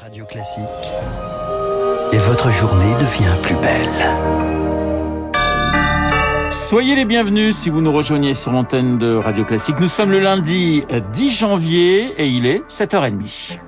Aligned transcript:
Radio 0.00 0.24
Classique. 0.24 0.64
Et 2.12 2.18
votre 2.18 2.50
journée 2.50 2.94
devient 2.94 3.36
plus 3.42 3.54
belle. 3.56 5.32
Soyez 6.50 6.96
les 6.96 7.04
bienvenus 7.04 7.56
si 7.56 7.70
vous 7.70 7.80
nous 7.80 7.92
rejoignez 7.92 8.34
sur 8.34 8.50
l'antenne 8.50 8.98
de 8.98 9.14
Radio 9.14 9.44
Classique. 9.44 9.78
Nous 9.78 9.88
sommes 9.88 10.10
le 10.10 10.18
lundi 10.18 10.82
10 11.12 11.30
janvier 11.30 12.12
et 12.18 12.26
il 12.26 12.44
est 12.44 12.62
7h30. 12.68 13.60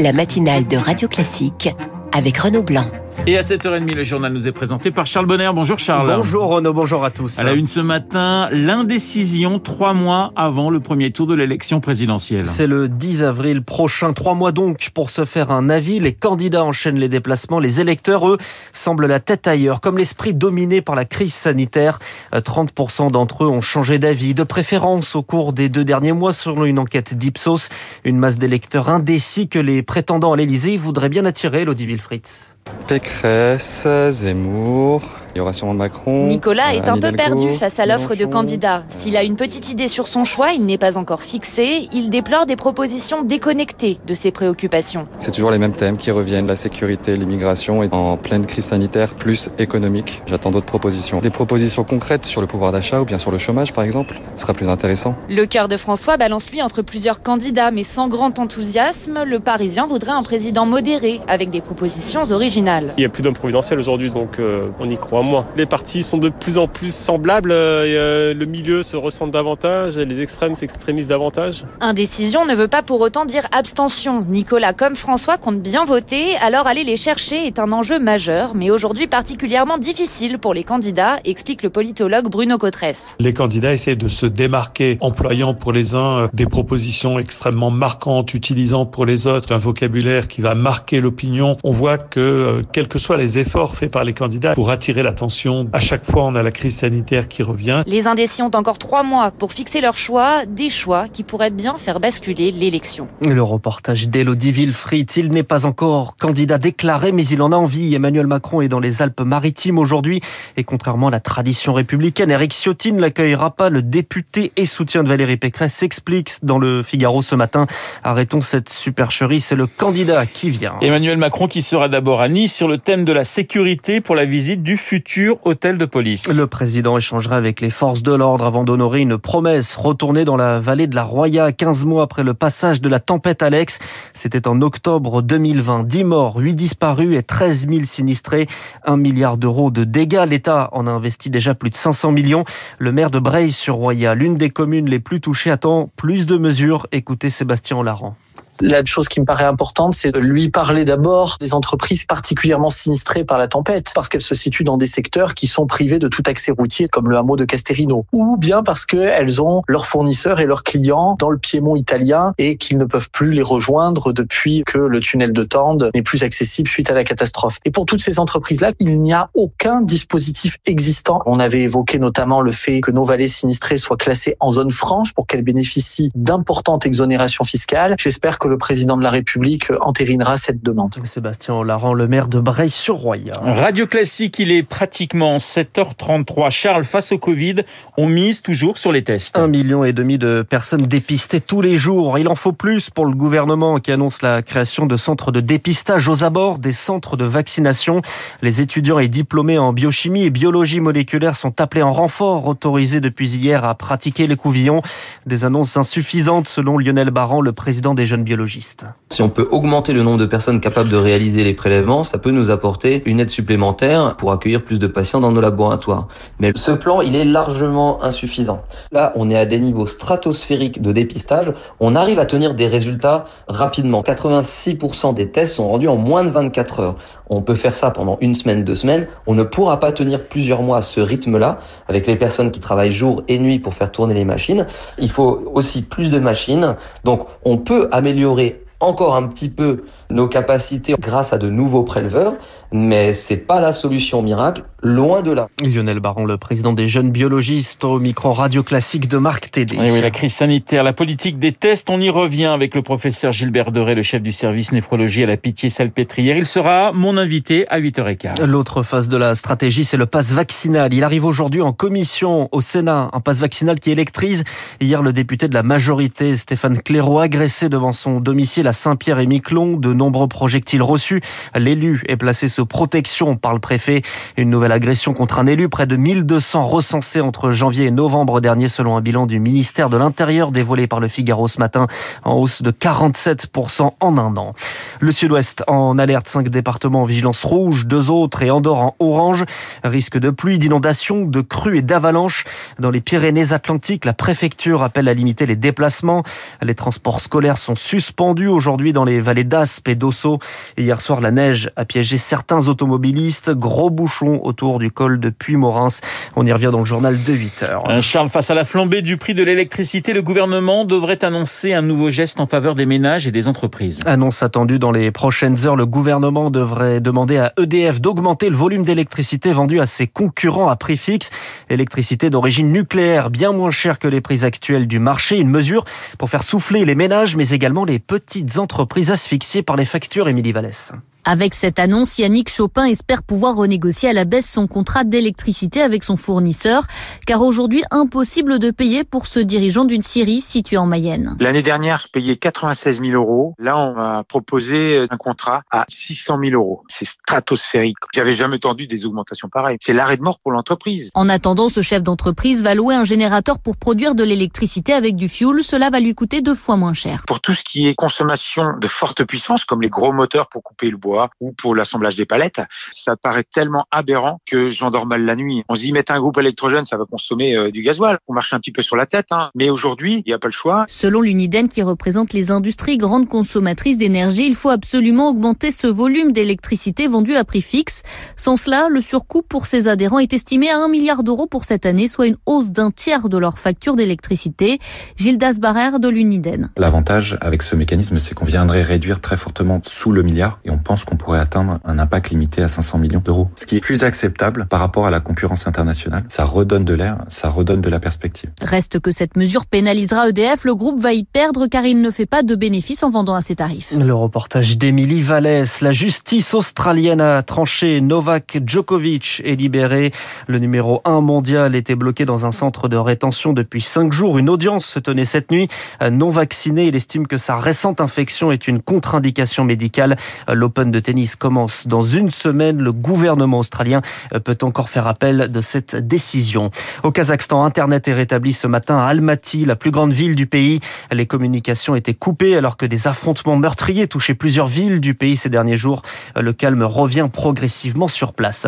La 0.00 0.12
matinale 0.12 0.66
de 0.66 0.76
Radio 0.76 1.06
Classique 1.06 1.68
avec 2.10 2.38
Renaud 2.38 2.64
Blanc. 2.64 2.86
Et 3.24 3.38
à 3.38 3.42
7h30, 3.42 3.94
le 3.94 4.02
journal 4.02 4.32
nous 4.32 4.48
est 4.48 4.52
présenté 4.52 4.90
par 4.90 5.06
Charles 5.06 5.26
Bonner. 5.26 5.48
Bonjour 5.54 5.78
Charles. 5.78 6.12
Bonjour 6.16 6.48
Renaud, 6.48 6.72
bonjour 6.72 7.04
à 7.04 7.12
tous. 7.12 7.38
À 7.38 7.44
la 7.44 7.52
une 7.52 7.68
ce 7.68 7.78
matin, 7.78 8.48
l'indécision 8.50 9.60
trois 9.60 9.94
mois 9.94 10.32
avant 10.34 10.70
le 10.70 10.80
premier 10.80 11.12
tour 11.12 11.28
de 11.28 11.34
l'élection 11.34 11.78
présidentielle. 11.78 12.46
C'est 12.46 12.66
le 12.66 12.88
10 12.88 13.22
avril 13.22 13.62
prochain, 13.62 14.12
trois 14.12 14.34
mois 14.34 14.50
donc 14.50 14.90
pour 14.92 15.10
se 15.10 15.24
faire 15.24 15.52
un 15.52 15.70
avis. 15.70 16.00
Les 16.00 16.12
candidats 16.12 16.64
enchaînent 16.64 16.98
les 16.98 17.08
déplacements, 17.08 17.60
les 17.60 17.80
électeurs, 17.80 18.28
eux, 18.28 18.38
semblent 18.72 19.06
la 19.06 19.20
tête 19.20 19.46
ailleurs. 19.46 19.80
Comme 19.80 19.98
l'esprit 19.98 20.34
dominé 20.34 20.80
par 20.80 20.96
la 20.96 21.04
crise 21.04 21.34
sanitaire, 21.34 22.00
30% 22.32 23.12
d'entre 23.12 23.44
eux 23.44 23.48
ont 23.48 23.60
changé 23.60 24.00
d'avis, 24.00 24.34
de 24.34 24.42
préférence 24.42 25.14
au 25.14 25.22
cours 25.22 25.52
des 25.52 25.68
deux 25.68 25.84
derniers 25.84 26.10
mois 26.10 26.32
selon 26.32 26.64
une 26.64 26.80
enquête 26.80 27.14
d'Ipsos. 27.16 27.68
Une 28.02 28.18
masse 28.18 28.36
d'électeurs 28.36 28.88
indécis 28.88 29.46
que 29.46 29.60
les 29.60 29.84
prétendants 29.84 30.32
à 30.32 30.36
l'Elysée 30.36 30.76
voudraient 30.76 31.08
bien 31.08 31.24
attirer, 31.24 31.64
Lodi 31.64 31.86
Fritz. 31.98 32.52
Pécresse, 32.86 33.86
Zemmour, 34.10 35.02
il 35.34 35.38
y 35.38 35.40
aura 35.40 35.52
sûrement 35.52 35.74
Macron. 35.74 36.26
Nicolas 36.26 36.74
est 36.74 36.88
un 36.88 36.98
peu 36.98 37.12
perdu 37.12 37.48
face 37.50 37.78
à 37.78 37.86
l'offre 37.86 38.14
de 38.14 38.24
candidats. 38.24 38.84
S'il 38.88 39.16
a 39.16 39.22
une 39.22 39.36
petite 39.36 39.70
idée 39.70 39.88
sur 39.88 40.06
son 40.06 40.24
choix, 40.24 40.52
il 40.52 40.64
n'est 40.66 40.78
pas 40.78 40.98
encore 40.98 41.22
fixé. 41.22 41.88
Il 41.92 42.10
déplore 42.10 42.46
des 42.46 42.56
propositions 42.56 43.22
déconnectées 43.22 43.98
de 44.06 44.14
ses 44.14 44.30
préoccupations. 44.30 45.06
C'est 45.18 45.30
toujours 45.30 45.50
les 45.50 45.58
mêmes 45.58 45.72
thèmes 45.72 45.96
qui 45.96 46.10
reviennent, 46.10 46.46
la 46.46 46.56
sécurité, 46.56 47.16
l'immigration 47.16 47.82
et 47.82 47.88
en 47.92 48.16
pleine 48.16 48.46
crise 48.46 48.66
sanitaire 48.66 49.14
plus 49.14 49.48
économique. 49.58 50.22
J'attends 50.26 50.50
d'autres 50.50 50.66
propositions. 50.66 51.20
Des 51.20 51.30
propositions 51.30 51.84
concrètes 51.84 52.24
sur 52.24 52.40
le 52.40 52.46
pouvoir 52.46 52.72
d'achat 52.72 53.00
ou 53.00 53.04
bien 53.04 53.18
sur 53.18 53.30
le 53.30 53.38
chômage 53.38 53.72
par 53.72 53.84
exemple, 53.84 54.20
ce 54.36 54.42
sera 54.42 54.52
plus 54.52 54.68
intéressant. 54.68 55.14
Le 55.28 55.46
cœur 55.46 55.68
de 55.68 55.76
François 55.76 56.16
balance 56.16 56.50
lui 56.50 56.62
entre 56.62 56.82
plusieurs 56.82 57.22
candidats 57.22 57.70
mais 57.70 57.84
sans 57.84 58.08
grand 58.08 58.38
enthousiasme. 58.38 59.24
Le 59.24 59.40
Parisien 59.40 59.86
voudrait 59.86 60.12
un 60.12 60.22
président 60.22 60.66
modéré 60.66 61.20
avec 61.28 61.50
des 61.50 61.60
propositions 61.60 62.30
originales. 62.30 62.92
Il 62.98 63.00
n'y 63.00 63.06
a 63.06 63.08
plus 63.08 63.22
d'homme 63.22 63.34
providentiel 63.34 63.78
aujourd'hui 63.78 64.10
donc 64.10 64.38
euh, 64.38 64.68
on 64.78 64.90
y 64.90 64.96
croit 64.96 65.21
moins. 65.22 65.46
Les 65.56 65.66
partis 65.66 66.02
sont 66.02 66.18
de 66.18 66.28
plus 66.28 66.58
en 66.58 66.68
plus 66.68 66.94
semblables, 66.94 67.52
euh, 67.52 67.84
et, 67.84 67.96
euh, 67.96 68.34
le 68.34 68.46
milieu 68.46 68.82
se 68.82 68.96
ressent 68.96 69.26
davantage, 69.26 69.96
les 69.96 70.20
extrêmes 70.20 70.54
s'extrémisent 70.54 71.08
davantage. 71.08 71.64
Indécision 71.80 72.46
ne 72.46 72.54
veut 72.54 72.68
pas 72.68 72.82
pour 72.82 73.00
autant 73.00 73.24
dire 73.24 73.46
abstention. 73.52 74.24
Nicolas 74.28 74.72
comme 74.72 74.96
François 74.96 75.38
comptent 75.38 75.62
bien 75.62 75.84
voter, 75.84 76.36
alors 76.42 76.66
aller 76.66 76.84
les 76.84 76.96
chercher 76.96 77.46
est 77.46 77.58
un 77.58 77.72
enjeu 77.72 77.98
majeur, 77.98 78.54
mais 78.54 78.70
aujourd'hui 78.70 79.06
particulièrement 79.06 79.78
difficile 79.78 80.38
pour 80.38 80.54
les 80.54 80.64
candidats, 80.64 81.16
explique 81.24 81.62
le 81.62 81.70
politologue 81.70 82.28
Bruno 82.28 82.58
Cotresse. 82.58 83.16
Les 83.20 83.32
candidats 83.32 83.72
essaient 83.72 83.96
de 83.96 84.08
se 84.08 84.26
démarquer, 84.26 84.98
employant 85.00 85.54
pour 85.54 85.72
les 85.72 85.94
uns 85.94 86.28
des 86.32 86.46
propositions 86.46 87.18
extrêmement 87.18 87.70
marquantes, 87.70 88.34
utilisant 88.34 88.86
pour 88.86 89.06
les 89.06 89.26
autres 89.26 89.52
un 89.52 89.58
vocabulaire 89.58 90.28
qui 90.28 90.40
va 90.40 90.54
marquer 90.54 91.00
l'opinion. 91.00 91.56
On 91.64 91.70
voit 91.70 91.98
que, 91.98 92.20
euh, 92.20 92.62
quels 92.72 92.88
que 92.88 92.98
soient 92.98 93.16
les 93.16 93.38
efforts 93.38 93.74
faits 93.76 93.90
par 93.90 94.04
les 94.04 94.12
candidats 94.12 94.54
pour 94.54 94.70
attirer 94.70 95.02
l'attention, 95.12 95.68
à 95.74 95.80
chaque 95.80 96.06
fois 96.06 96.24
on 96.24 96.34
a 96.34 96.42
la 96.42 96.50
crise 96.50 96.78
sanitaire 96.78 97.28
qui 97.28 97.42
revient. 97.42 97.82
Les 97.86 98.06
indécis 98.06 98.40
ont 98.40 98.50
encore 98.54 98.78
trois 98.78 99.02
mois 99.02 99.30
pour 99.30 99.52
fixer 99.52 99.82
leur 99.82 99.94
choix, 99.94 100.46
des 100.46 100.70
choix 100.70 101.06
qui 101.06 101.22
pourraient 101.22 101.50
bien 101.50 101.76
faire 101.76 102.00
basculer 102.00 102.50
l'élection. 102.50 103.08
Le 103.20 103.42
reportage 103.42 104.08
d'Elodie 104.08 104.52
Wilfried, 104.52 105.10
il 105.18 105.30
n'est 105.30 105.42
pas 105.42 105.66
encore 105.66 106.16
candidat 106.16 106.56
déclaré, 106.56 107.12
mais 107.12 107.26
il 107.26 107.42
en 107.42 107.52
a 107.52 107.56
envie. 107.56 107.94
Emmanuel 107.94 108.26
Macron 108.26 108.62
est 108.62 108.68
dans 108.68 108.80
les 108.80 109.02
Alpes-Maritimes 109.02 109.78
aujourd'hui, 109.78 110.22
et 110.56 110.64
contrairement 110.64 111.08
à 111.08 111.10
la 111.10 111.20
tradition 111.20 111.74
républicaine, 111.74 112.30
Eric 112.30 112.54
Ciotti 112.54 112.94
ne 112.94 113.00
l'accueillera 113.00 113.50
pas. 113.50 113.68
Le 113.68 113.82
député 113.82 114.50
et 114.56 114.64
soutien 114.64 115.02
de 115.02 115.10
Valérie 115.10 115.36
Pécresse 115.36 115.74
s'explique 115.74 116.36
dans 116.42 116.58
le 116.58 116.82
Figaro 116.82 117.20
ce 117.20 117.34
matin. 117.34 117.66
Arrêtons 118.02 118.40
cette 118.40 118.70
supercherie, 118.70 119.42
c'est 119.42 119.56
le 119.56 119.66
candidat 119.66 120.24
qui 120.24 120.48
vient. 120.48 120.76
Emmanuel 120.80 121.18
Macron 121.18 121.48
qui 121.48 121.60
sera 121.60 121.90
d'abord 121.90 122.22
à 122.22 122.30
Nice 122.30 122.54
sur 122.54 122.66
le 122.66 122.78
thème 122.78 123.04
de 123.04 123.12
la 123.12 123.24
sécurité 123.24 124.00
pour 124.00 124.14
la 124.14 124.24
visite 124.24 124.62
du 124.62 124.78
futur 124.78 125.01
hôtel. 125.44 125.78
Le 125.78 126.44
président 126.44 126.96
échangera 126.96 127.36
avec 127.36 127.60
les 127.60 127.70
forces 127.70 128.02
de 128.02 128.12
l'ordre 128.12 128.44
avant 128.44 128.64
d'honorer 128.64 129.00
une 129.00 129.18
promesse, 129.18 129.74
retourner 129.74 130.24
dans 130.24 130.36
la 130.36 130.60
vallée 130.60 130.86
de 130.86 130.94
la 130.94 131.02
Roya 131.04 131.52
15 131.52 131.84
mois 131.84 132.02
après 132.02 132.22
le 132.22 132.34
passage 132.34 132.80
de 132.80 132.88
la 132.88 133.00
tempête 133.00 133.42
Alex. 133.42 133.78
C'était 134.14 134.46
en 134.48 134.60
octobre 134.62 135.22
2020. 135.22 135.84
10 135.84 136.04
morts, 136.04 136.36
8 136.36 136.54
disparus 136.54 137.16
et 137.16 137.22
13 137.22 137.68
000 137.68 137.84
sinistrés. 137.84 138.46
1 138.84 138.96
milliard 138.96 139.36
d'euros 139.36 139.70
de 139.70 139.84
dégâts. 139.84 140.24
L'État 140.28 140.68
en 140.72 140.86
a 140.86 140.90
investi 140.90 141.30
déjà 141.30 141.54
plus 141.54 141.70
de 141.70 141.76
500 141.76 142.12
millions. 142.12 142.44
Le 142.78 142.92
maire 142.92 143.10
de 143.10 143.18
Breil-sur-Roya, 143.18 144.14
l'une 144.14 144.36
des 144.36 144.50
communes 144.50 144.88
les 144.88 145.00
plus 145.00 145.20
touchées, 145.20 145.50
attend 145.50 145.90
plus 145.96 146.26
de 146.26 146.36
mesures. 146.36 146.86
Écoutez 146.92 147.30
Sébastien 147.30 147.82
Larand. 147.82 148.16
La 148.64 148.84
chose 148.84 149.08
qui 149.08 149.18
me 149.18 149.24
paraît 149.24 149.44
importante, 149.44 149.92
c'est 149.92 150.12
de 150.12 150.20
lui 150.20 150.48
parler 150.48 150.84
d'abord 150.84 151.36
des 151.40 151.52
entreprises 151.52 152.04
particulièrement 152.04 152.70
sinistrées 152.70 153.24
par 153.24 153.36
la 153.36 153.48
tempête, 153.48 153.90
parce 153.92 154.08
qu'elles 154.08 154.22
se 154.22 154.36
situent 154.36 154.62
dans 154.62 154.76
des 154.76 154.86
secteurs 154.86 155.34
qui 155.34 155.48
sont 155.48 155.66
privés 155.66 155.98
de 155.98 156.06
tout 156.06 156.22
accès 156.26 156.52
routier, 156.52 156.86
comme 156.86 157.10
le 157.10 157.16
hameau 157.16 157.34
de 157.34 157.44
Casterino, 157.44 158.06
ou 158.12 158.36
bien 158.36 158.62
parce 158.62 158.86
qu'elles 158.86 159.42
ont 159.42 159.64
leurs 159.66 159.86
fournisseurs 159.86 160.38
et 160.38 160.46
leurs 160.46 160.62
clients 160.62 161.16
dans 161.18 161.30
le 161.30 161.38
Piémont 161.38 161.74
italien 161.74 162.34
et 162.38 162.56
qu'ils 162.56 162.78
ne 162.78 162.84
peuvent 162.84 163.10
plus 163.10 163.32
les 163.32 163.42
rejoindre 163.42 164.12
depuis 164.12 164.62
que 164.64 164.78
le 164.78 165.00
tunnel 165.00 165.32
de 165.32 165.42
Tende 165.42 165.90
n'est 165.92 166.02
plus 166.02 166.22
accessible 166.22 166.68
suite 166.68 166.88
à 166.88 166.94
la 166.94 167.02
catastrophe. 167.02 167.58
Et 167.64 167.72
pour 167.72 167.84
toutes 167.84 168.00
ces 168.00 168.20
entreprises-là, 168.20 168.70
il 168.78 169.00
n'y 169.00 169.12
a 169.12 169.28
aucun 169.34 169.80
dispositif 169.80 170.58
existant. 170.66 171.20
On 171.26 171.40
avait 171.40 171.62
évoqué 171.62 171.98
notamment 171.98 172.40
le 172.40 172.52
fait 172.52 172.80
que 172.80 172.92
nos 172.92 173.02
vallées 173.02 173.26
sinistrées 173.26 173.78
soient 173.78 173.96
classées 173.96 174.36
en 174.38 174.52
zone 174.52 174.70
franche 174.70 175.12
pour 175.14 175.26
qu'elles 175.26 175.42
bénéficient 175.42 176.12
d'importantes 176.14 176.86
exonérations 176.86 177.42
fiscales. 177.42 177.96
J'espère 177.98 178.38
que 178.38 178.51
le 178.52 178.58
président 178.58 178.98
de 178.98 179.02
la 179.02 179.08
République 179.08 179.72
entérinera 179.80 180.36
cette 180.36 180.62
demande. 180.62 180.94
Sébastien 181.04 181.64
Larand, 181.64 181.94
le 181.94 182.06
maire 182.06 182.28
de 182.28 182.38
Breil-sur-Roya. 182.38 183.32
Radio 183.42 183.86
Classique, 183.86 184.38
il 184.38 184.52
est 184.52 184.62
pratiquement 184.62 185.38
7h33. 185.38 186.50
Charles, 186.50 186.84
face 186.84 187.12
au 187.12 187.18
Covid, 187.18 187.54
on 187.96 188.08
mise 188.08 188.42
toujours 188.42 188.76
sur 188.76 188.92
les 188.92 189.04
tests. 189.04 189.38
Un 189.38 189.48
million 189.48 189.84
et 189.84 189.94
demi 189.94 190.18
de 190.18 190.44
personnes 190.46 190.82
dépistées 190.82 191.40
tous 191.40 191.62
les 191.62 191.78
jours. 191.78 192.18
Il 192.18 192.28
en 192.28 192.34
faut 192.34 192.52
plus 192.52 192.90
pour 192.90 193.06
le 193.06 193.14
gouvernement 193.14 193.78
qui 193.78 193.90
annonce 193.90 194.20
la 194.20 194.42
création 194.42 194.84
de 194.84 194.98
centres 194.98 195.32
de 195.32 195.40
dépistage 195.40 196.06
aux 196.08 196.22
abords 196.22 196.58
des 196.58 196.72
centres 196.72 197.16
de 197.16 197.24
vaccination. 197.24 198.02
Les 198.42 198.60
étudiants 198.60 198.98
et 198.98 199.08
diplômés 199.08 199.56
en 199.56 199.72
biochimie 199.72 200.24
et 200.24 200.30
biologie 200.30 200.80
moléculaire 200.80 201.36
sont 201.36 201.58
appelés 201.58 201.82
en 201.82 201.94
renfort, 201.94 202.46
autorisés 202.46 203.00
depuis 203.00 203.34
hier 203.34 203.64
à 203.64 203.74
pratiquer 203.74 204.26
les 204.26 204.36
couvillons. 204.36 204.82
Des 205.24 205.46
annonces 205.46 205.78
insuffisantes 205.78 206.48
selon 206.48 206.76
Lionel 206.76 207.08
Barran, 207.08 207.40
le 207.40 207.52
président 207.52 207.94
des 207.94 208.04
jeunes 208.04 208.24
biologistes 208.24 208.41
généalogiste. 208.46 208.86
Si 209.12 209.20
on 209.20 209.28
peut 209.28 209.46
augmenter 209.50 209.92
le 209.92 210.02
nombre 210.02 210.16
de 210.16 210.24
personnes 210.24 210.58
capables 210.58 210.88
de 210.88 210.96
réaliser 210.96 211.44
les 211.44 211.52
prélèvements, 211.52 212.02
ça 212.02 212.16
peut 212.16 212.30
nous 212.30 212.50
apporter 212.50 213.02
une 213.04 213.20
aide 213.20 213.28
supplémentaire 213.28 214.16
pour 214.16 214.32
accueillir 214.32 214.64
plus 214.64 214.78
de 214.78 214.86
patients 214.86 215.20
dans 215.20 215.30
nos 215.30 215.42
laboratoires. 215.42 216.08
Mais 216.40 216.52
ce 216.54 216.70
plan, 216.70 217.02
il 217.02 217.14
est 217.14 217.26
largement 217.26 218.02
insuffisant. 218.02 218.62
Là, 218.90 219.12
on 219.14 219.28
est 219.28 219.36
à 219.36 219.44
des 219.44 219.60
niveaux 219.60 219.84
stratosphériques 219.84 220.80
de 220.80 220.92
dépistage. 220.92 221.52
On 221.78 221.94
arrive 221.94 222.18
à 222.18 222.24
tenir 222.24 222.54
des 222.54 222.66
résultats 222.66 223.26
rapidement. 223.48 224.00
86% 224.00 225.12
des 225.12 225.30
tests 225.30 225.56
sont 225.56 225.68
rendus 225.68 225.88
en 225.88 225.96
moins 225.96 226.24
de 226.24 226.30
24 226.30 226.80
heures. 226.80 226.96
On 227.28 227.42
peut 227.42 227.54
faire 227.54 227.74
ça 227.74 227.90
pendant 227.90 228.16
une 228.22 228.34
semaine, 228.34 228.64
deux 228.64 228.76
semaines. 228.76 229.08
On 229.26 229.34
ne 229.34 229.42
pourra 229.42 229.78
pas 229.78 229.92
tenir 229.92 230.26
plusieurs 230.26 230.62
mois 230.62 230.78
à 230.78 230.82
ce 230.82 231.02
rythme-là 231.02 231.58
avec 231.86 232.06
les 232.06 232.16
personnes 232.16 232.50
qui 232.50 232.60
travaillent 232.60 232.90
jour 232.90 233.24
et 233.28 233.38
nuit 233.38 233.58
pour 233.58 233.74
faire 233.74 233.92
tourner 233.92 234.14
les 234.14 234.24
machines. 234.24 234.66
Il 234.96 235.10
faut 235.10 235.52
aussi 235.52 235.82
plus 235.82 236.10
de 236.10 236.18
machines. 236.18 236.76
Donc, 237.04 237.26
on 237.44 237.58
peut 237.58 237.90
améliorer 237.92 238.61
encore 238.82 239.16
un 239.16 239.26
petit 239.28 239.48
peu 239.48 239.84
nos 240.10 240.28
capacités 240.28 240.94
grâce 240.98 241.32
à 241.32 241.38
de 241.38 241.48
nouveaux 241.48 241.84
préleveurs, 241.84 242.34
mais 242.72 243.14
c'est 243.14 243.36
pas 243.36 243.60
la 243.60 243.72
solution 243.72 244.22
miracle, 244.22 244.64
loin 244.82 245.22
de 245.22 245.30
là. 245.30 245.48
Lionel 245.62 246.00
Baron, 246.00 246.24
le 246.24 246.36
président 246.36 246.72
des 246.72 246.88
jeunes 246.88 247.10
biologistes 247.10 247.84
au 247.84 247.98
micro 247.98 248.32
radio 248.32 248.62
classique 248.62 249.08
de 249.08 249.18
Marc 249.18 249.50
Tédé. 249.50 249.76
Oui, 249.78 249.90
oui, 249.92 250.00
la 250.00 250.10
crise 250.10 250.34
sanitaire, 250.34 250.82
la 250.82 250.92
politique 250.92 251.38
des 251.38 251.52
tests, 251.52 251.90
on 251.90 252.00
y 252.00 252.10
revient 252.10 252.46
avec 252.46 252.74
le 252.74 252.82
professeur 252.82 253.32
Gilbert 253.32 253.72
Doré, 253.72 253.94
le 253.94 254.02
chef 254.02 254.22
du 254.22 254.32
service 254.32 254.72
néphrologie 254.72 255.22
à 255.22 255.26
la 255.26 255.36
Pitié-Salpêtrière. 255.36 256.36
Il 256.36 256.46
sera 256.46 256.92
mon 256.92 257.16
invité 257.16 257.66
à 257.68 257.80
8h15. 257.80 258.44
L'autre 258.44 258.82
phase 258.82 259.08
de 259.08 259.16
la 259.16 259.34
stratégie, 259.34 259.84
c'est 259.84 259.96
le 259.96 260.06
pass 260.06 260.32
vaccinal. 260.32 260.92
Il 260.92 261.04
arrive 261.04 261.24
aujourd'hui 261.24 261.62
en 261.62 261.72
commission 261.72 262.48
au 262.52 262.60
Sénat, 262.60 263.10
un 263.12 263.20
pass 263.20 263.38
vaccinal 263.38 263.78
qui 263.78 263.90
électrise. 263.90 264.44
Hier, 264.80 265.02
le 265.02 265.12
député 265.12 265.48
de 265.48 265.54
la 265.54 265.62
majorité, 265.62 266.36
Stéphane 266.36 266.78
Clairaut, 266.78 267.20
agressé 267.20 267.68
devant 267.68 267.92
son 267.92 268.20
domicile 268.20 268.66
à 268.66 268.71
à 268.72 268.74
Saint-Pierre-et-Miquelon. 268.74 269.76
De 269.76 269.92
nombreux 269.92 270.28
projectiles 270.28 270.82
reçus. 270.82 271.20
L'élu 271.54 272.02
est 272.08 272.16
placé 272.16 272.48
sous 272.48 272.64
protection 272.64 273.36
par 273.36 273.52
le 273.52 273.58
préfet. 273.58 274.00
Une 274.38 274.48
nouvelle 274.48 274.72
agression 274.72 275.12
contre 275.12 275.38
un 275.38 275.44
élu. 275.44 275.68
Près 275.68 275.86
de 275.86 275.96
1200 275.96 276.66
recensés 276.66 277.20
entre 277.20 277.50
janvier 277.50 277.84
et 277.86 277.90
novembre 277.90 278.40
dernier 278.40 278.70
selon 278.70 278.96
un 278.96 279.02
bilan 279.02 279.26
du 279.26 279.40
ministère 279.40 279.90
de 279.90 279.98
l'Intérieur 279.98 280.52
dévoilé 280.52 280.86
par 280.86 281.00
le 281.00 281.08
Figaro 281.08 281.48
ce 281.48 281.58
matin 281.58 281.86
en 282.24 282.36
hausse 282.36 282.62
de 282.62 282.70
47% 282.70 283.90
en 284.00 284.18
un 284.18 284.36
an. 284.38 284.54
Le 285.00 285.12
sud-ouest 285.12 285.64
en 285.66 285.98
alerte 285.98 286.28
5 286.28 286.48
départements 286.48 287.02
en 287.02 287.04
vigilance 287.04 287.44
rouge, 287.44 287.86
deux 287.86 288.08
autres 288.08 288.42
et 288.42 288.50
Andorre 288.50 288.80
en 288.80 288.96
orange. 289.00 289.44
Risque 289.84 290.16
de 290.16 290.30
pluie, 290.30 290.58
d'inondation, 290.58 291.26
de 291.26 291.42
crues 291.42 291.76
et 291.76 291.82
d'avalanches. 291.82 292.44
Dans 292.78 292.90
les 292.90 293.02
Pyrénées-Atlantiques, 293.02 294.06
la 294.06 294.14
préfecture 294.14 294.82
appelle 294.82 295.08
à 295.08 295.14
limiter 295.14 295.44
les 295.44 295.56
déplacements. 295.56 296.22
Les 296.62 296.74
transports 296.74 297.20
scolaires 297.20 297.58
sont 297.58 297.74
suspendus 297.74 298.48
dans 298.92 299.04
les 299.04 299.20
vallées 299.20 299.44
d'Aspe 299.44 299.88
et 299.88 299.94
d'Osso. 299.94 300.38
Hier 300.78 301.00
soir, 301.00 301.20
la 301.20 301.30
neige 301.30 301.70
a 301.76 301.84
piégé 301.84 302.16
certains 302.16 302.68
automobilistes. 302.68 303.50
Gros 303.50 303.90
bouchons 303.90 304.40
autour 304.44 304.78
du 304.78 304.90
col 304.90 305.18
de 305.20 305.30
Puy-Morins. 305.30 306.00
On 306.36 306.46
y 306.46 306.52
revient 306.52 306.70
dans 306.72 306.78
le 306.78 306.84
journal 306.84 307.22
de 307.22 307.32
8 307.32 307.64
heures. 307.68 308.00
Charles, 308.00 308.28
face 308.28 308.50
à 308.50 308.54
la 308.54 308.64
flambée 308.64 309.02
du 309.02 309.16
prix 309.16 309.34
de 309.34 309.42
l'électricité, 309.42 310.12
le 310.12 310.22
gouvernement 310.22 310.84
devrait 310.84 311.24
annoncer 311.24 311.72
un 311.74 311.82
nouveau 311.82 312.10
geste 312.10 312.40
en 312.40 312.46
faveur 312.46 312.74
des 312.74 312.86
ménages 312.86 313.26
et 313.26 313.32
des 313.32 313.48
entreprises. 313.48 314.00
Annonce 314.06 314.42
attendue 314.42 314.78
dans 314.78 314.92
les 314.92 315.10
prochaines 315.10 315.66
heures. 315.66 315.76
Le 315.76 315.86
gouvernement 315.86 316.50
devrait 316.50 317.00
demander 317.00 317.38
à 317.38 317.52
EDF 317.58 318.00
d'augmenter 318.00 318.48
le 318.48 318.56
volume 318.56 318.84
d'électricité 318.84 319.52
vendu 319.52 319.80
à 319.80 319.86
ses 319.86 320.06
concurrents 320.06 320.68
à 320.68 320.76
prix 320.76 320.96
fixe. 320.96 321.30
Électricité 321.68 322.30
d'origine 322.30 322.70
nucléaire, 322.70 323.30
bien 323.30 323.52
moins 323.52 323.70
chère 323.70 323.98
que 323.98 324.08
les 324.08 324.20
prix 324.20 324.44
actuels 324.44 324.86
du 324.86 324.98
marché. 324.98 325.38
Une 325.38 325.50
mesure 325.50 325.84
pour 326.18 326.30
faire 326.30 326.44
souffler 326.44 326.84
les 326.84 326.94
ménages, 326.94 327.36
mais 327.36 327.50
également 327.50 327.84
les 327.84 327.98
petites 328.42 328.58
entreprises 328.58 329.10
asphyxiées 329.10 329.62
par 329.62 329.76
les 329.76 329.84
factures. 329.84 330.28
Émilie 330.28 330.52
Vallès. 330.52 330.92
Avec 331.24 331.54
cette 331.54 331.78
annonce, 331.78 332.18
Yannick 332.18 332.50
Chopin 332.50 332.84
espère 332.84 333.22
pouvoir 333.22 333.54
renégocier 333.54 334.08
à 334.08 334.12
la 334.12 334.24
baisse 334.24 334.50
son 334.50 334.66
contrat 334.66 335.04
d'électricité 335.04 335.80
avec 335.80 336.02
son 336.02 336.16
fournisseur, 336.16 336.82
car 337.28 337.42
aujourd'hui 337.42 337.84
impossible 337.92 338.58
de 338.58 338.72
payer 338.72 339.04
pour 339.04 339.26
ce 339.26 339.38
dirigeant 339.38 339.84
d'une 339.84 340.02
scierie 340.02 340.40
située 340.40 340.78
en 340.78 340.86
Mayenne. 340.86 341.36
L'année 341.38 341.62
dernière, 341.62 342.00
je 342.00 342.08
payais 342.08 342.36
96 342.36 343.00
000 343.00 343.12
euros. 343.12 343.54
Là, 343.60 343.78
on 343.78 343.94
m'a 343.94 344.24
proposé 344.28 345.06
un 345.08 345.16
contrat 345.16 345.62
à 345.70 345.84
600 345.88 346.40
000 346.42 346.54
euros. 346.60 346.82
C'est 346.88 347.04
stratosphérique. 347.04 347.98
J'avais 348.12 348.32
jamais 348.32 348.56
entendu 348.56 348.88
des 348.88 349.06
augmentations 349.06 349.48
pareilles. 349.48 349.76
C'est 349.80 349.92
l'arrêt 349.92 350.16
de 350.16 350.22
mort 350.22 350.40
pour 350.40 350.50
l'entreprise. 350.50 351.10
En 351.14 351.28
attendant, 351.28 351.68
ce 351.68 351.82
chef 351.82 352.02
d'entreprise 352.02 352.64
va 352.64 352.74
louer 352.74 352.96
un 352.96 353.04
générateur 353.04 353.60
pour 353.60 353.76
produire 353.76 354.16
de 354.16 354.24
l'électricité 354.24 354.92
avec 354.92 355.14
du 355.14 355.28
fuel. 355.28 355.62
Cela 355.62 355.88
va 355.90 356.00
lui 356.00 356.16
coûter 356.16 356.42
deux 356.42 356.56
fois 356.56 356.76
moins 356.76 356.94
cher. 356.94 357.22
Pour 357.28 357.40
tout 357.40 357.54
ce 357.54 357.62
qui 357.62 357.86
est 357.86 357.94
consommation 357.94 358.76
de 358.80 358.88
forte 358.88 359.22
puissance, 359.22 359.64
comme 359.64 359.82
les 359.82 359.88
gros 359.88 360.12
moteurs 360.12 360.48
pour 360.48 360.64
couper 360.64 360.90
le 360.90 360.96
bois, 360.96 361.11
ou 361.40 361.52
pour 361.52 361.74
l'assemblage 361.74 362.16
des 362.16 362.26
palettes, 362.26 362.60
ça 362.90 363.16
paraît 363.16 363.44
tellement 363.44 363.86
aberrant 363.90 364.40
que 364.46 364.70
j'endors 364.70 365.06
mal 365.06 365.24
la 365.24 365.36
nuit. 365.36 365.64
On 365.68 365.74
se 365.74 365.82
dit 365.82 365.92
mettre 365.92 366.12
un 366.12 366.20
groupe 366.20 366.38
électrogène, 366.38 366.84
ça 366.84 366.96
va 366.96 367.04
consommer 367.04 367.56
euh, 367.56 367.70
du 367.70 367.82
gasoil. 367.82 368.18
On 368.28 368.34
marche 368.34 368.52
un 368.52 368.58
petit 368.58 368.72
peu 368.72 368.82
sur 368.82 368.96
la 368.96 369.06
tête, 369.06 369.26
hein. 369.30 369.50
mais 369.54 369.70
aujourd'hui, 369.70 370.22
il 370.26 370.30
n'y 370.30 370.34
a 370.34 370.38
pas 370.38 370.48
le 370.48 370.52
choix. 370.52 370.84
Selon 370.88 371.20
l'Uniden 371.20 371.68
qui 371.68 371.82
représente 371.82 372.32
les 372.32 372.50
industries 372.50 372.98
grandes 372.98 373.28
consommatrices 373.28 373.98
d'énergie, 373.98 374.46
il 374.46 374.54
faut 374.54 374.70
absolument 374.70 375.30
augmenter 375.30 375.70
ce 375.70 375.86
volume 375.86 376.32
d'électricité 376.32 377.06
vendu 377.06 377.34
à 377.34 377.44
prix 377.44 377.62
fixe. 377.62 378.02
Sans 378.36 378.56
cela, 378.56 378.88
le 378.88 379.00
surcoût 379.00 379.42
pour 379.42 379.66
ses 379.66 379.88
adhérents 379.88 380.18
est 380.18 380.32
estimé 380.32 380.70
à 380.70 380.78
1 380.78 380.88
milliard 380.88 381.22
d'euros 381.22 381.46
pour 381.46 381.64
cette 381.64 381.86
année, 381.86 382.08
soit 382.08 382.26
une 382.26 382.36
hausse 382.46 382.72
d'un 382.72 382.90
tiers 382.90 383.28
de 383.28 383.38
leur 383.38 383.58
facture 383.58 383.96
d'électricité. 383.96 384.78
Gildas 385.16 385.58
Barrère 385.60 386.00
de 386.00 386.08
l'Uniden. 386.08 386.70
L'avantage 386.76 387.38
avec 387.40 387.62
ce 387.62 387.76
mécanisme, 387.76 388.18
c'est 388.18 388.34
qu'on 388.34 388.44
viendrait 388.44 388.82
réduire 388.82 389.20
très 389.20 389.36
fortement 389.36 389.80
sous 389.84 390.12
le 390.12 390.22
milliard 390.22 390.60
et 390.64 390.70
on 390.70 390.78
pense 391.02 391.10
qu'on 391.10 391.16
pourrait 391.16 391.38
atteindre 391.38 391.78
un 391.84 391.98
impact 391.98 392.30
limité 392.30 392.62
à 392.62 392.68
500 392.68 392.98
millions 392.98 393.22
d'euros. 393.24 393.48
Ce 393.56 393.66
qui 393.66 393.76
est 393.76 393.80
plus 393.80 394.04
acceptable 394.04 394.66
par 394.66 394.80
rapport 394.80 395.06
à 395.06 395.10
la 395.10 395.20
concurrence 395.20 395.66
internationale. 395.66 396.24
Ça 396.28 396.44
redonne 396.44 396.84
de 396.84 396.94
l'air, 396.94 397.18
ça 397.28 397.48
redonne 397.48 397.80
de 397.80 397.88
la 397.88 398.00
perspective. 398.00 398.50
Reste 398.60 399.00
que 399.00 399.10
cette 399.10 399.36
mesure 399.36 399.66
pénalisera 399.66 400.28
EDF. 400.28 400.64
Le 400.64 400.74
groupe 400.74 401.00
va 401.00 401.12
y 401.12 401.24
perdre 401.24 401.66
car 401.66 401.84
il 401.84 402.00
ne 402.00 402.10
fait 402.10 402.26
pas 402.26 402.42
de 402.42 402.54
bénéfices 402.54 403.02
en 403.02 403.10
vendant 403.10 403.34
à 403.34 403.42
ses 403.42 403.56
tarifs. 403.56 403.92
Le 403.98 404.14
reportage 404.14 404.78
d'Émilie 404.78 405.22
Vallès. 405.22 405.80
La 405.80 405.92
justice 405.92 406.54
australienne 406.54 407.20
a 407.20 407.42
tranché. 407.42 408.00
Novak 408.00 408.58
Djokovic 408.64 409.42
est 409.44 409.54
libéré. 409.54 410.12
Le 410.46 410.58
numéro 410.58 411.00
1 411.04 411.20
mondial 411.20 411.74
était 411.74 411.94
bloqué 411.94 412.24
dans 412.24 412.46
un 412.46 412.52
centre 412.52 412.88
de 412.88 412.96
rétention 412.96 413.52
depuis 413.52 413.82
5 413.82 414.12
jours. 414.12 414.38
Une 414.38 414.48
audience 414.48 414.86
se 414.86 414.98
tenait 414.98 415.24
cette 415.24 415.50
nuit. 415.50 415.68
Non 416.10 416.30
vacciné, 416.30 416.86
il 416.86 416.96
estime 416.96 417.26
que 417.26 417.38
sa 417.38 417.56
récente 417.56 418.00
infection 418.00 418.52
est 418.52 418.68
une 418.68 418.80
contre-indication 418.80 419.64
médicale. 419.64 420.16
L'Open 420.48 420.91
de 420.92 421.00
tennis 421.00 421.34
commence 421.34 421.86
dans 421.86 422.02
une 422.02 422.30
semaine. 422.30 422.78
Le 422.78 422.92
gouvernement 422.92 423.58
australien 423.58 424.02
peut 424.44 424.58
encore 424.62 424.88
faire 424.88 425.06
appel 425.06 425.50
de 425.50 425.60
cette 425.60 425.96
décision. 425.96 426.70
Au 427.02 427.10
Kazakhstan, 427.10 427.64
Internet 427.64 428.06
est 428.08 428.12
rétabli 428.12 428.52
ce 428.52 428.66
matin 428.66 428.98
à 428.98 429.06
Almaty, 429.06 429.64
la 429.64 429.76
plus 429.76 429.90
grande 429.90 430.12
ville 430.12 430.34
du 430.34 430.46
pays. 430.46 430.80
Les 431.10 431.26
communications 431.26 431.96
étaient 431.96 432.14
coupées 432.14 432.56
alors 432.56 432.76
que 432.76 432.86
des 432.86 433.08
affrontements 433.08 433.56
meurtriers 433.56 434.06
touchaient 434.06 434.34
plusieurs 434.34 434.66
villes 434.66 435.00
du 435.00 435.14
pays 435.14 435.36
ces 435.36 435.48
derniers 435.48 435.76
jours. 435.76 436.02
Le 436.36 436.52
calme 436.52 436.82
revient 436.82 437.28
progressivement 437.32 438.08
sur 438.08 438.32
place. 438.32 438.66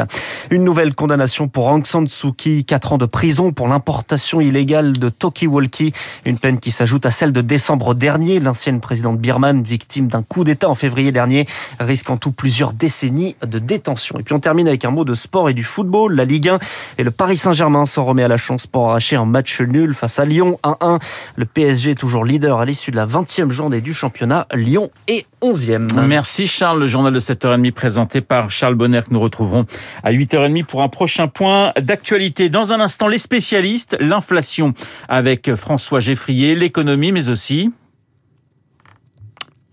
Une 0.50 0.64
nouvelle 0.64 0.94
condamnation 0.94 1.48
pour 1.48 1.66
Aung 1.66 1.84
San 1.86 2.08
Suu 2.08 2.32
Kyi, 2.32 2.64
4 2.64 2.94
ans 2.94 2.98
de 2.98 3.06
prison 3.06 3.52
pour 3.52 3.68
l'importation 3.68 4.40
illégale 4.40 4.92
de 4.92 5.08
Toki-Walkie, 5.08 5.92
une 6.24 6.38
peine 6.38 6.58
qui 6.58 6.70
s'ajoute 6.70 7.06
à 7.06 7.10
celle 7.10 7.32
de 7.32 7.40
décembre 7.40 7.94
dernier. 7.94 8.40
L'ancienne 8.40 8.80
présidente 8.80 9.18
birmane, 9.18 9.62
victime 9.62 10.08
d'un 10.08 10.22
coup 10.22 10.44
d'État 10.44 10.68
en 10.68 10.74
février 10.74 11.12
dernier, 11.12 11.46
risque 11.80 12.10
en 12.14 12.30
plusieurs 12.30 12.72
décennies 12.72 13.36
de 13.44 13.58
détention. 13.58 14.18
Et 14.18 14.22
puis 14.22 14.34
on 14.34 14.40
termine 14.40 14.68
avec 14.68 14.84
un 14.84 14.90
mot 14.90 15.04
de 15.04 15.14
sport 15.14 15.48
et 15.50 15.54
du 15.54 15.64
football. 15.64 16.14
La 16.14 16.24
Ligue 16.24 16.48
1 16.48 16.58
et 16.98 17.02
le 17.02 17.10
Paris 17.10 17.36
Saint-Germain 17.36 17.86
s'en 17.86 18.04
remet 18.04 18.22
à 18.22 18.28
la 18.28 18.36
chance 18.36 18.66
pour 18.66 18.88
arracher 18.88 19.16
un 19.16 19.24
match 19.24 19.60
nul 19.60 19.94
face 19.94 20.18
à 20.18 20.24
Lyon 20.24 20.58
1-1. 20.62 21.00
Le 21.36 21.44
PSG 21.44 21.92
est 21.92 21.94
toujours 21.96 22.24
leader 22.24 22.60
à 22.60 22.64
l'issue 22.64 22.90
de 22.90 22.96
la 22.96 23.06
20e 23.06 23.50
journée 23.50 23.80
du 23.80 23.92
championnat. 23.92 24.46
Lyon 24.54 24.90
est 25.08 25.26
11e. 25.42 26.06
Merci 26.06 26.46
Charles. 26.46 26.80
Le 26.80 26.86
journal 26.86 27.12
de 27.12 27.20
7h30 27.20 27.72
présenté 27.72 28.20
par 28.20 28.50
Charles 28.50 28.76
Bonner 28.76 29.02
que 29.06 29.12
nous 29.12 29.20
retrouverons 29.20 29.66
à 30.02 30.12
8h30 30.12 30.64
pour 30.64 30.82
un 30.82 30.88
prochain 30.88 31.28
point 31.28 31.72
d'actualité. 31.80 32.48
Dans 32.48 32.72
un 32.72 32.80
instant, 32.80 33.08
les 33.08 33.18
spécialistes, 33.18 33.96
l'inflation 34.00 34.72
avec 35.08 35.54
François 35.54 36.00
Geffrier, 36.00 36.54
l'économie 36.54 37.12
mais 37.12 37.28
aussi 37.28 37.72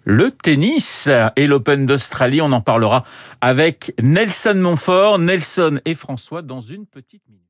le 0.03 0.31
tennis 0.31 1.09
et 1.35 1.47
l'Open 1.47 1.85
d'Australie. 1.85 2.41
On 2.41 2.51
en 2.51 2.61
parlera 2.61 3.03
avec 3.41 3.93
Nelson 4.01 4.55
Montfort, 4.55 5.19
Nelson 5.19 5.79
et 5.85 5.95
François 5.95 6.41
dans 6.41 6.61
une 6.61 6.85
petite 6.85 7.27
minute. 7.27 7.40